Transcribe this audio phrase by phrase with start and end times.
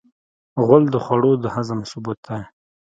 [0.65, 2.41] غول د خوړو د هضم ثبوت دی.